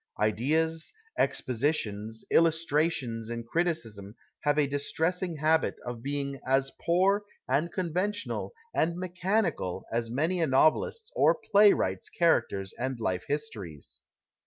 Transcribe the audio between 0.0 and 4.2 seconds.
Ideas, expo sitions, illustrations in criticism